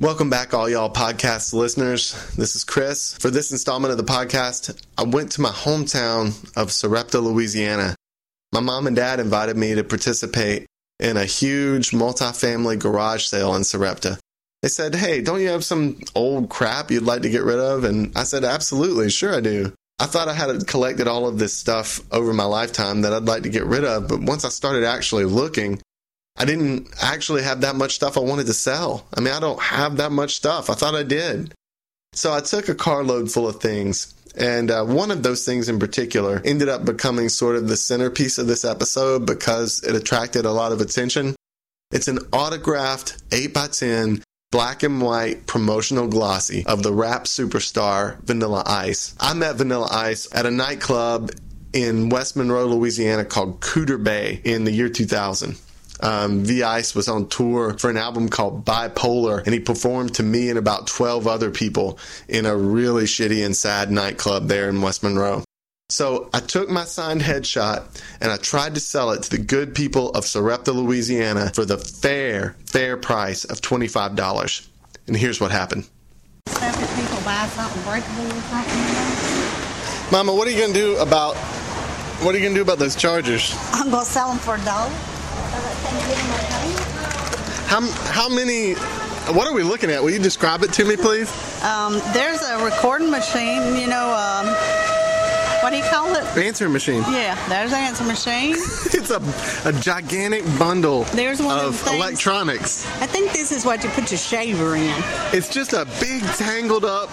[0.00, 2.14] Welcome back, all y'all podcast listeners.
[2.34, 3.18] This is Chris.
[3.20, 7.94] For this installment of the podcast, I went to my hometown of Sarepta, Louisiana.
[8.50, 10.64] My mom and dad invited me to participate
[11.00, 14.18] in a huge multi-family garage sale in Sarepta.
[14.62, 17.84] They said, Hey, don't you have some old crap you'd like to get rid of?
[17.84, 19.74] And I said, Absolutely, sure I do.
[19.98, 23.42] I thought I had collected all of this stuff over my lifetime that I'd like
[23.42, 25.78] to get rid of, but once I started actually looking,
[26.40, 29.06] I didn't actually have that much stuff I wanted to sell.
[29.12, 30.70] I mean, I don't have that much stuff.
[30.70, 31.52] I thought I did.
[32.14, 34.14] So I took a carload full of things.
[34.38, 38.38] And uh, one of those things in particular ended up becoming sort of the centerpiece
[38.38, 41.36] of this episode because it attracted a lot of attention.
[41.90, 49.14] It's an autographed 8x10 black and white promotional glossy of the rap superstar Vanilla Ice.
[49.20, 51.32] I met Vanilla Ice at a nightclub
[51.74, 55.58] in West Monroe, Louisiana called Cooter Bay in the year 2000.
[56.02, 60.22] Um, V Ice was on tour for an album called Bipolar, and he performed to
[60.22, 64.80] me and about 12 other people in a really shitty and sad nightclub there in
[64.80, 65.44] West Monroe.
[65.90, 67.82] So I took my signed headshot
[68.20, 71.78] and I tried to sell it to the good people of Sarepta, Louisiana for the
[71.78, 74.68] fair, fair price of $25.
[75.08, 75.88] And here's what happened.
[76.46, 81.36] If people buy something breakable or something, Mama, what are you going to do about
[82.22, 83.56] what are you going to do about those chargers?
[83.72, 84.92] I'm going to sell them for a dollar.
[87.66, 87.80] How
[88.12, 88.74] how many
[89.34, 90.02] what are we looking at?
[90.02, 91.30] Will you describe it to me, please?
[91.62, 94.46] Um, there's a recording machine, you know, um,
[95.62, 96.24] what do you call it?
[96.36, 97.02] Answering machine.
[97.08, 98.56] Yeah, there's an answer machine.
[98.92, 102.86] It's a, a gigantic bundle There's one of of electronics.
[103.00, 104.94] I think this is what you put your shaver in.
[105.32, 107.08] It's just a big tangled up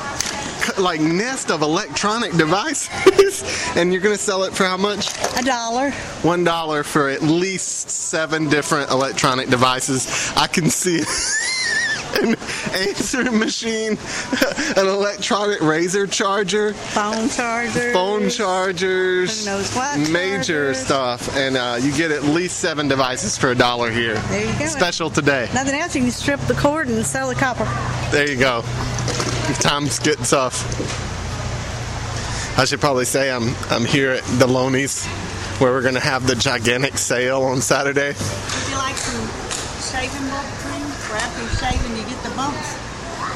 [0.79, 3.43] like nest of electronic devices,
[3.75, 5.09] and you're gonna sell it for how much?
[5.37, 5.91] A dollar.
[6.23, 10.31] One dollar for at least seven different electronic devices.
[10.35, 10.99] I can see
[12.21, 12.35] an
[12.73, 13.97] answering machine,
[14.77, 17.93] an electronic razor charger, Phone charger.
[17.93, 20.77] phone chargers, Who knows what major chargers.
[20.79, 24.15] stuff, and uh, you get at least seven devices for a dollar here.
[24.15, 24.65] There you go.
[24.67, 25.49] Special today.
[25.53, 27.65] Nothing else, you can strip the cord and sell the copper.
[28.11, 28.63] There you go.
[29.59, 30.57] Time's getting tough.
[32.59, 35.05] I should probably say I'm I'm here at the Loney's,
[35.59, 38.09] where we're gonna have the gigantic sale on Saturday.
[38.09, 39.23] Would you like some
[39.79, 40.83] shaving bump cream?
[41.15, 42.73] After you shave and you get the bumps.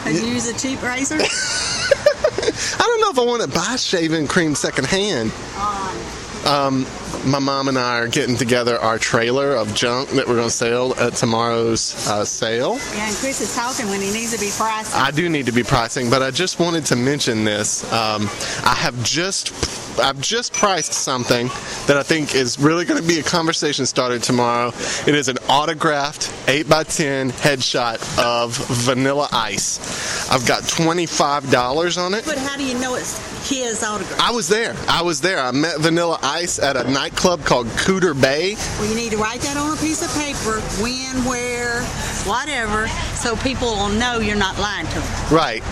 [0.03, 1.15] Have you use a cheap razor?
[1.21, 5.31] I don't know if I want to buy shaving cream secondhand.
[5.57, 5.95] Um,
[6.43, 10.95] my mom and I are getting together our trailer of junk that we're gonna sell
[10.99, 12.79] at tomorrow's uh, sale.
[12.95, 14.95] yeah, and Chris is talking when he needs to be pricey.
[14.95, 17.83] I do need to be pricing, but I just wanted to mention this.
[17.91, 18.23] Um,
[18.63, 19.51] I have just
[19.99, 21.47] I've just priced something
[21.87, 24.69] that I think is really going to be a conversation starter tomorrow.
[25.05, 30.20] It is an autographed 8x10 headshot of Vanilla Ice.
[30.31, 32.23] I've got $25 on it.
[32.25, 33.19] But how do you know it's
[33.49, 34.17] his autograph?
[34.17, 34.73] I was there.
[34.87, 35.39] I was there.
[35.39, 38.55] I met Vanilla Ice at a nightclub called Cooter Bay.
[38.79, 41.81] Well, you need to write that on a piece of paper, when, where,
[42.23, 45.33] whatever, so people will know you're not lying to them.
[45.33, 45.63] Right.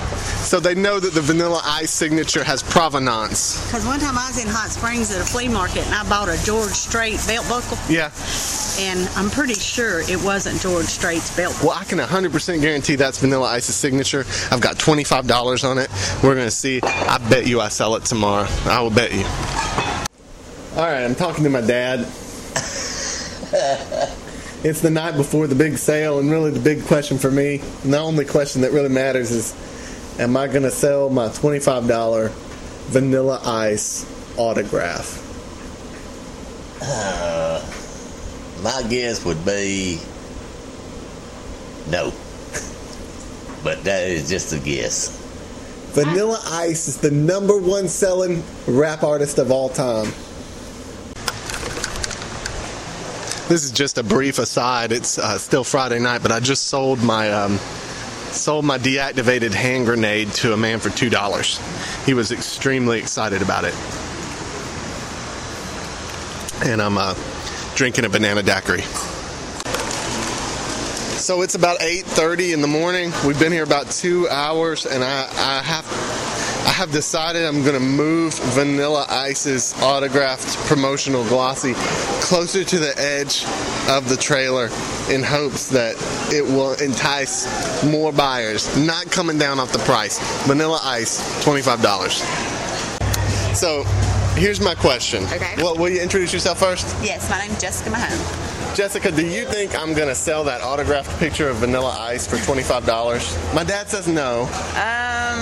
[0.44, 3.66] So they know that the Vanilla Ice signature has provenance.
[3.68, 6.28] Because one time I was in Hot Springs at a flea market and I bought
[6.28, 8.10] a George Strait belt buckle, Yeah.
[8.80, 11.58] And I'm pretty sure it wasn't George Strait's belt.
[11.64, 14.26] Well, I can 100% guarantee that's Vanilla Ice's signature.
[14.52, 15.90] I've got $25 on it.
[16.24, 16.82] We're going to see.
[16.84, 18.48] I bet you I sell it tomorrow.
[18.66, 19.24] I will bet you.
[20.76, 22.00] All right, I'm talking to my dad.
[24.64, 27.94] it's the night before the big sale, and really the big question for me, and
[27.94, 29.56] the only question that really matters is
[30.20, 32.30] Am I going to sell my $25
[32.90, 34.06] Vanilla Ice
[34.38, 35.26] autograph?
[36.82, 37.62] Uh,
[38.64, 40.00] My guess would be
[41.90, 42.14] no.
[43.62, 45.18] But that is just a guess.
[45.92, 50.06] Vanilla Ice is the number one selling rap artist of all time.
[53.50, 54.92] This is just a brief aside.
[54.92, 59.88] It's uh, still Friday night, but I just sold my um, sold my deactivated hand
[59.88, 61.60] grenade to a man for two dollars.
[62.06, 63.74] He was extremely excited about it,
[66.64, 67.16] and I'm uh,
[67.80, 68.82] drinking a banana daiquiri.
[71.18, 73.14] So it's about 8:30 in the morning.
[73.26, 75.86] We've been here about two hours, and I, I have
[76.68, 81.74] I have decided I'm going to move Vanilla Ice's autographed promotional glossy
[82.20, 83.46] closer to the edge
[83.88, 84.66] of the trailer
[85.10, 85.96] in hopes that
[86.34, 87.48] it will entice
[87.86, 88.76] more buyers.
[88.76, 90.20] Not coming down off the price.
[90.46, 93.56] Vanilla Ice, $25.
[93.56, 93.86] So
[94.40, 95.24] here's my question.
[95.26, 95.56] Okay.
[95.58, 96.86] Well, will you introduce yourself first?
[97.04, 98.76] Yes, my name's Jessica Mahone.
[98.76, 102.86] Jessica, do you think I'm gonna sell that autographed picture of Vanilla Ice for twenty-five
[102.86, 103.38] dollars?
[103.54, 104.44] My dad says no.
[104.76, 105.40] Um,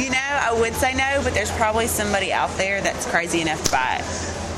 [0.00, 3.62] you know, I would say no, but there's probably somebody out there that's crazy enough
[3.64, 4.04] to buy it.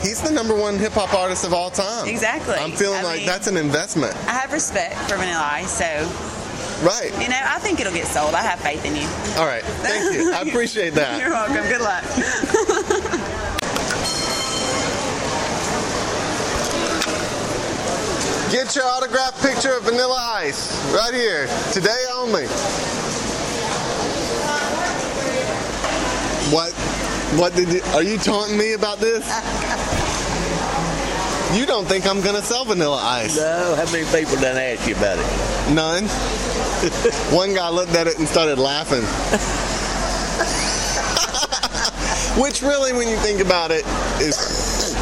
[0.06, 2.06] He's the number one hip hop artist of all time.
[2.06, 2.54] Exactly.
[2.54, 4.14] I'm feeling I like mean- that's an investment.
[4.28, 5.84] I have respect for Vanilla Ice, so
[6.84, 7.10] Right.
[7.20, 8.34] you know, I think it'll get sold.
[8.34, 9.08] I have faith in you.
[9.40, 9.64] All right.
[9.82, 10.32] Thank you.
[10.32, 11.18] I appreciate that.
[11.20, 11.66] You're welcome.
[11.66, 12.04] Good luck.
[18.50, 22.46] Get your autographed picture of Vanilla Ice right here, today only.
[26.50, 26.72] What?
[27.38, 27.82] What did you?
[27.92, 29.28] Are you taunting me about this?
[31.54, 33.38] You don't think I'm gonna sell Vanilla Ice?
[33.38, 35.72] No, how many people done ask you about it?
[35.72, 36.04] None.
[37.34, 39.00] One guy looked at it and started laughing.
[42.42, 43.86] Which really, when you think about it,
[44.20, 44.36] is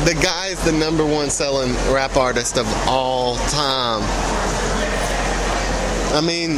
[0.05, 4.03] the guy is the number one selling rap artist of all time.
[6.15, 6.53] I mean,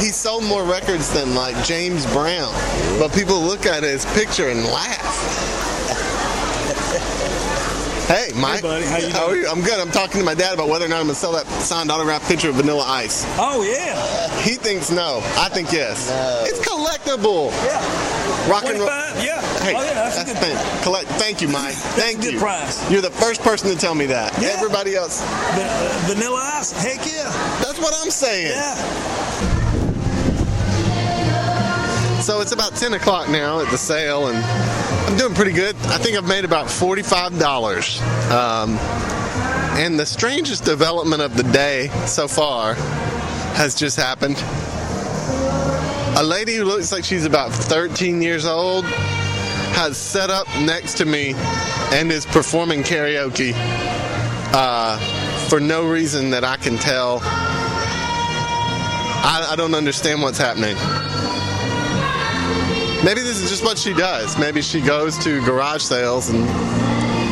[0.00, 2.52] he sold more records than like James Brown,
[2.98, 4.98] but people look at his picture and laugh.
[8.08, 8.60] Hey, Mike.
[8.62, 8.84] buddy.
[8.84, 9.40] How you are doing?
[9.42, 9.48] you?
[9.48, 9.78] I'm good.
[9.80, 12.26] I'm talking to my dad about whether or not I'm gonna sell that signed autographed
[12.28, 13.24] picture of Vanilla Ice.
[13.38, 15.20] Oh yeah, He thinks no.
[15.38, 16.08] I think yes.
[16.10, 16.42] No.
[16.44, 17.52] It's collectible.
[17.64, 18.50] yeah.
[18.50, 18.88] Rock and roll.
[18.88, 19.40] Yeah.
[19.62, 20.42] Hey, oh yeah, that's, that's a good.
[20.42, 21.06] thank, collect.
[21.10, 21.74] Thank you, Mike.
[21.74, 22.40] Thank you.
[22.40, 22.90] price.
[22.90, 24.36] You're the first person to tell me that.
[24.42, 24.48] Yeah.
[24.56, 25.20] Everybody else.
[25.20, 26.72] Va- uh, vanilla ice.
[26.72, 27.30] Heck yeah.
[27.62, 28.50] That's what I'm saying.
[28.50, 28.74] Yeah.
[32.20, 34.38] So it's about 10 o'clock now at the sale, and
[35.08, 35.76] I'm doing pretty good.
[35.86, 38.32] I think I've made about $45.
[38.32, 38.76] Um,
[39.78, 42.76] and the strangest development of the day so far
[43.54, 44.36] has just happened.
[46.18, 51.04] A lady who looks like she's about 13 years old has set up next to
[51.04, 51.34] me
[51.92, 53.52] and is performing karaoke
[54.54, 54.98] uh,
[55.48, 57.20] for no reason that I can tell.
[59.24, 60.76] I, I don't understand what's happening.
[63.04, 64.38] Maybe this is just what she does.
[64.38, 66.46] Maybe she goes to garage sales and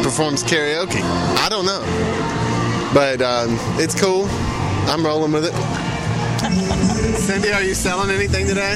[0.02, 1.00] performs karaoke.
[1.38, 1.82] I don't know.
[2.92, 4.26] But um, it's cool.
[4.90, 5.79] I'm rolling with it.
[7.30, 8.74] Cindy, are you selling anything today?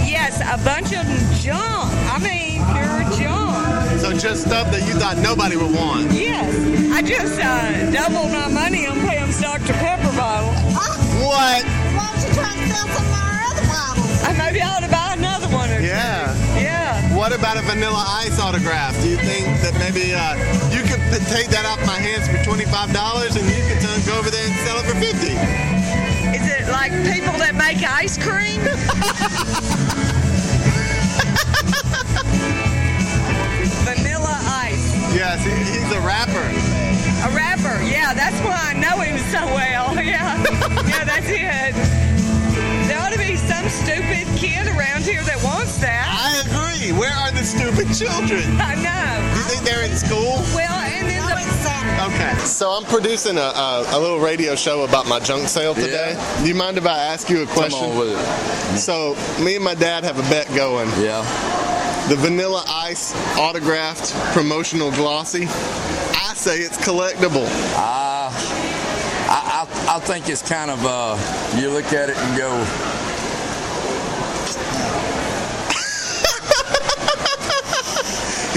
[0.00, 1.04] Yes, a bunch of
[1.44, 1.84] junk.
[2.08, 4.00] I mean, pure junk.
[4.00, 6.08] So just stuff that you thought nobody would want.
[6.10, 6.48] Yes,
[6.96, 9.76] I just uh, doubled my money on Pam's Dr.
[9.76, 10.48] Pepper bottle.
[11.20, 11.60] What?
[11.92, 14.16] Why don't you try and sell some of our other bottles?
[14.24, 16.32] I maybe ought to buy another one or Yeah.
[16.32, 16.64] two.
[16.64, 16.96] Yeah.
[17.20, 18.96] What about a vanilla ice autograph?
[19.04, 20.40] Do you think that maybe uh,
[20.72, 22.64] you could take that off my hands for $25
[23.36, 25.68] and you could go over there and sell it for 50
[26.34, 28.60] Is it like people that make ice cream?
[33.84, 34.92] Vanilla ice.
[35.14, 36.48] Yes, he's a rapper.
[37.26, 37.82] A rapper.
[37.84, 39.94] Yeah, that's why I know him so well.
[40.08, 40.38] Yeah.
[40.88, 41.74] Yeah, that's it.
[42.88, 46.06] There ought to be some stupid kid around here that wants that.
[46.08, 46.92] I agree.
[46.98, 48.56] Where are the stupid children?
[48.60, 49.34] I know.
[49.34, 50.40] Do You think they're in school?
[50.54, 50.67] Well,
[52.48, 56.14] So I'm producing a, a, a little radio show about my junk sale today.
[56.14, 56.42] Yeah.
[56.42, 57.78] Do you mind if I ask you a question?
[57.78, 58.78] Come on with it.
[58.78, 60.88] So me and my dad have a bet going.
[60.98, 61.22] Yeah.
[62.08, 65.44] The Vanilla Ice autographed promotional glossy.
[65.44, 67.46] I say it's collectible.
[67.76, 68.30] I,
[69.28, 71.16] I, I, I think it's kind of, uh,
[71.60, 72.50] you look at it and go,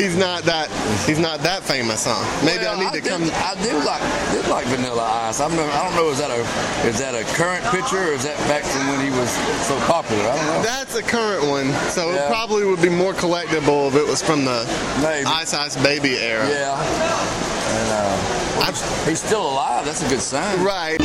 [0.01, 0.65] He's not that.
[1.05, 2.17] He's not that famous, huh?
[2.43, 3.21] Maybe well, I need to do, come.
[3.21, 4.01] I do like,
[4.33, 5.39] did like Vanilla Ice.
[5.39, 6.41] I, remember, I don't know, is that a,
[6.89, 9.29] is that a current picture or is that back from when he was
[9.69, 10.25] so popular?
[10.25, 10.61] I don't know.
[10.63, 14.43] That's a current one, so it probably would be more collectible if it was from
[14.43, 14.65] the
[15.05, 15.25] Maybe.
[15.27, 16.49] Ice Ice Baby era.
[16.49, 16.81] Yeah.
[16.81, 19.85] And uh, well, he's, he's still alive.
[19.85, 20.63] That's a good sign.
[20.63, 20.97] Right.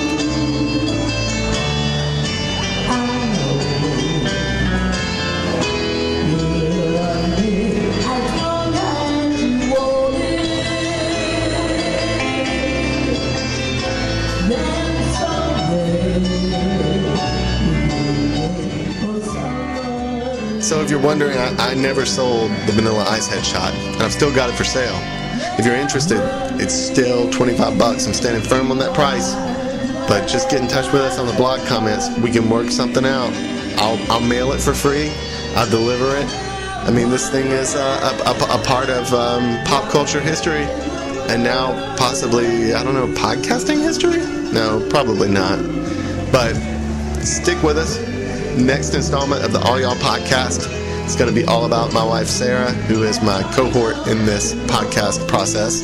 [20.67, 24.35] So if you're wondering, I, I never sold the Vanilla Ice headshot, and I've still
[24.35, 24.99] got it for sale.
[25.57, 26.19] If you're interested,
[26.61, 28.05] it's still 25 bucks.
[28.05, 29.33] I'm standing firm on that price.
[30.09, 32.09] But just get in touch with us on the blog comments.
[32.19, 33.33] We can work something out.
[33.79, 35.13] I'll, I'll mail it for free.
[35.55, 36.27] I'll deliver it.
[36.85, 40.65] I mean, this thing is uh, a, a, a part of um, pop culture history,
[41.31, 44.19] and now possibly I don't know podcasting history.
[44.53, 45.61] No, probably not.
[46.33, 46.55] But
[47.23, 48.16] stick with us.
[48.57, 50.67] Next installment of the All Y'all podcast
[51.07, 54.55] is going to be all about my wife Sarah, who is my cohort in this
[54.67, 55.83] podcast process.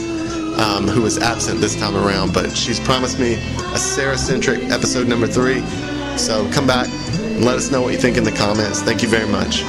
[0.59, 3.35] um, who was absent this time around, but she's promised me
[3.73, 5.61] a Sarah centric episode number three.
[6.19, 8.83] So come back and let us know what you think in the comments.
[8.83, 9.63] Thank you very much.